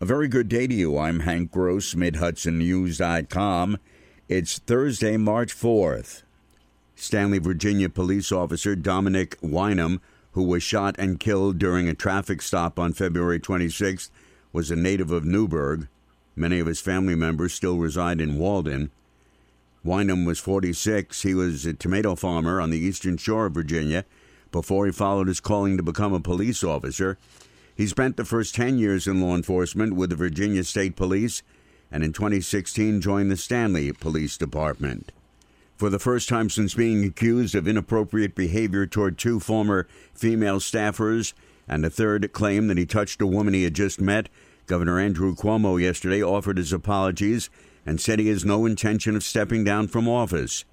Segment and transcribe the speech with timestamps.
[0.00, 0.96] A very good day to you.
[0.96, 3.78] I'm Hank Gross, MidHudsonNews.com.
[4.28, 6.22] It's Thursday, March 4th.
[6.94, 9.98] Stanley, Virginia police officer Dominic Winum,
[10.32, 14.10] who was shot and killed during a traffic stop on February 26th,
[14.52, 15.88] was a native of Newburgh.
[16.36, 18.92] Many of his family members still reside in Walden.
[19.84, 21.22] Winum was 46.
[21.22, 24.04] He was a tomato farmer on the eastern shore of Virginia
[24.52, 27.18] before he followed his calling to become a police officer.
[27.78, 31.44] He spent the first 10 years in law enforcement with the Virginia State Police
[31.92, 35.12] and in 2016 joined the Stanley Police Department.
[35.76, 41.34] For the first time since being accused of inappropriate behavior toward two former female staffers
[41.68, 44.28] and a third claim that he touched a woman he had just met,
[44.66, 47.48] Governor Andrew Cuomo yesterday offered his apologies
[47.86, 50.64] and said he has no intention of stepping down from office.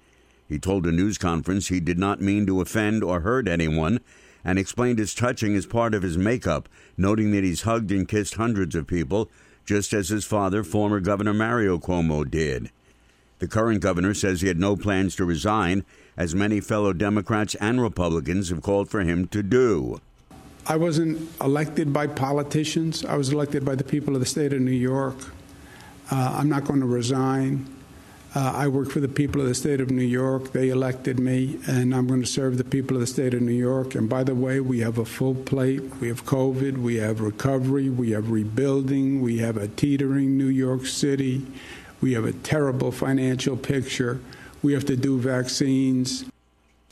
[0.48, 4.00] He told a news conference he did not mean to offend or hurt anyone
[4.46, 8.36] and explained his touching as part of his makeup, noting that he's hugged and kissed
[8.36, 9.28] hundreds of people,
[9.66, 12.70] just as his father, former Governor Mario Cuomo, did.
[13.40, 15.84] The current governor says he had no plans to resign,
[16.16, 20.00] as many fellow Democrats and Republicans have called for him to do.
[20.64, 23.04] I wasn't elected by politicians.
[23.04, 25.16] I was elected by the people of the state of New York.
[26.10, 27.66] Uh, I'm not going to resign.
[28.36, 30.52] Uh, I work for the people of the state of New York.
[30.52, 33.50] They elected me, and I'm going to serve the people of the state of New
[33.50, 33.94] York.
[33.94, 35.80] And by the way, we have a full plate.
[36.02, 40.84] We have COVID, we have recovery, we have rebuilding, we have a teetering New York
[40.84, 41.46] City,
[42.02, 44.20] we have a terrible financial picture.
[44.62, 46.26] We have to do vaccines.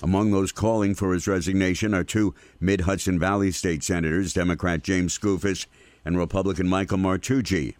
[0.02, 5.18] Among those calling for his resignation are two mid Hudson Valley state senators, Democrat James
[5.18, 5.66] Skoufis
[6.06, 7.74] and Republican Michael Martucci.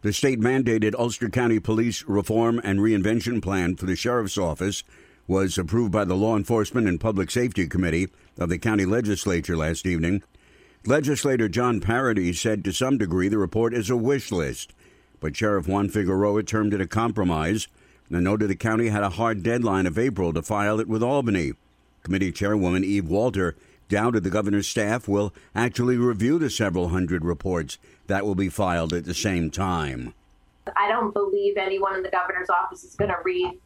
[0.00, 4.84] The state mandated Ulster County Police Reform and Reinvention Plan for the Sheriff's Office
[5.26, 8.06] was approved by the Law Enforcement and Public Safety Committee
[8.38, 10.22] of the county legislature last evening.
[10.86, 14.72] Legislator John Paradis said to some degree the report is a wish list,
[15.18, 17.66] but Sheriff Juan Figueroa termed it a compromise
[18.08, 21.54] and noted the county had a hard deadline of April to file it with Albany.
[22.04, 23.56] Committee Chairwoman Eve Walter
[23.88, 28.92] doubted the governor's staff will actually review the several hundred reports that will be filed
[28.92, 30.14] at the same time.
[30.76, 33.58] I don't believe anyone in the governor's office is going to read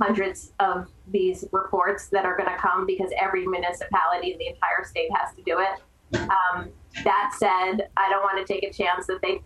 [0.00, 4.84] hundreds of these reports that are going to come because every municipality in the entire
[4.84, 6.20] state has to do it.
[6.20, 6.68] Um,
[7.04, 9.42] that said, I don't want to take a chance that they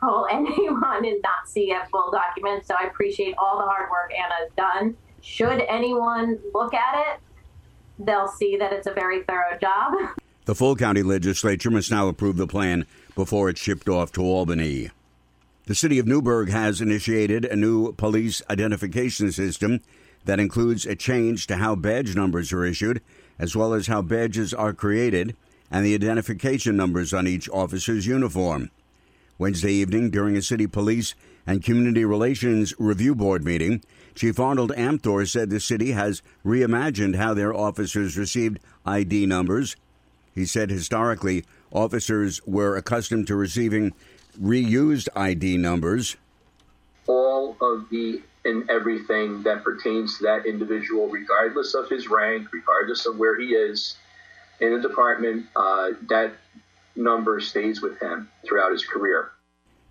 [0.00, 2.66] pull anyone and not see a full document.
[2.66, 4.96] So I appreciate all the hard work Anna's done.
[5.20, 7.20] Should anyone look at it,
[7.98, 9.94] they'll see that it's a very thorough job.
[10.46, 14.90] The full county legislature must now approve the plan before it's shipped off to Albany.
[15.66, 19.80] The city of Newburgh has initiated a new police identification system
[20.26, 23.00] that includes a change to how badge numbers are issued,
[23.38, 25.34] as well as how badges are created
[25.70, 28.70] and the identification numbers on each officer's uniform.
[29.36, 31.14] Wednesday evening, during a city police
[31.46, 33.82] and community relations review board meeting,
[34.14, 39.74] Chief Arnold Amthor said the city has reimagined how their officers received ID numbers.
[40.34, 43.92] He said historically, officers were accustomed to receiving
[44.40, 46.16] reused ID numbers.
[47.06, 53.06] All of the and everything that pertains to that individual, regardless of his rank, regardless
[53.06, 53.96] of where he is
[54.60, 56.34] in the department, uh, that
[56.96, 59.32] number stays with him throughout his career.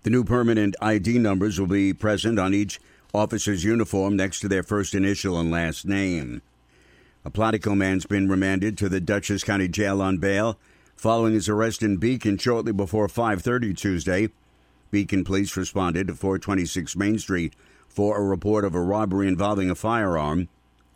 [0.02, 2.80] The new permanent ID numbers will be present on each
[3.14, 6.42] officer's uniform next to their first initial and last name.
[7.24, 10.58] A Plattekill man's been remanded to the Dutchess County Jail on bail
[10.94, 14.28] following his arrest in Beacon shortly before 5:30 Tuesday.
[14.90, 17.54] Beacon police responded to 426 Main Street
[17.88, 20.48] for a report of a robbery involving a firearm.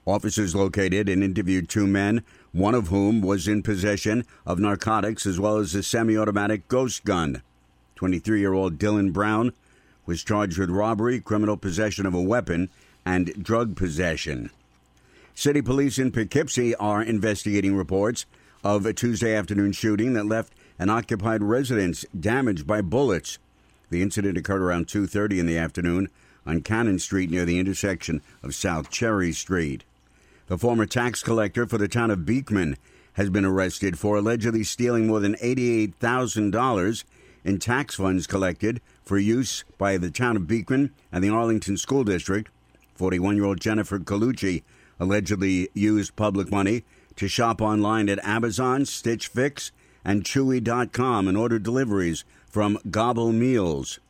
[0.08, 5.38] Officers located and interviewed two men, one of whom was in possession of narcotics as
[5.38, 7.42] well as a semi-automatic ghost gun.
[7.96, 9.52] 23-year-old Dylan Brown
[10.06, 12.70] was charged with robbery, criminal possession of a weapon,
[13.04, 14.48] and drug possession.
[15.34, 18.24] City police in Poughkeepsie are investigating reports
[18.64, 23.38] of a Tuesday afternoon shooting that left an occupied residence damaged by bullets.
[23.90, 26.08] The incident occurred around 2:30 in the afternoon
[26.46, 29.84] on Cannon Street near the intersection of South Cherry Street.
[30.48, 32.78] The former tax collector for the town of Beekman
[33.12, 37.04] has been arrested for allegedly stealing more than $88,000
[37.44, 42.02] in tax funds collected for use by the town of Beekman and the Arlington School
[42.02, 42.50] District.
[42.94, 44.62] 41 year old Jennifer Colucci
[44.98, 46.82] allegedly used public money
[47.16, 49.70] to shop online at Amazon, Stitch Fix,
[50.02, 54.00] and Chewy.com and order deliveries from Gobble Meals.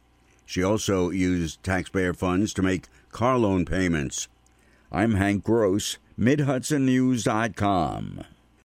[0.46, 4.28] She also used taxpayer funds to make car loan payments.
[4.90, 8.24] I'm Hank Gross, MidHudsonNews.com.